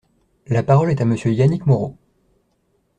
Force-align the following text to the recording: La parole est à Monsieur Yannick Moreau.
La 0.47 0.63
parole 0.63 0.89
est 0.89 0.99
à 1.01 1.05
Monsieur 1.05 1.31
Yannick 1.31 1.67
Moreau. 1.67 1.95